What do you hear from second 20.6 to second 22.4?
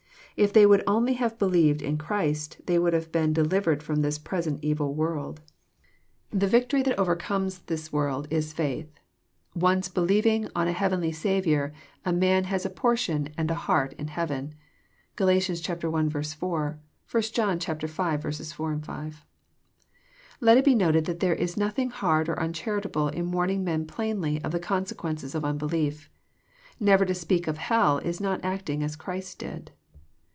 be noted that there is nothing hard or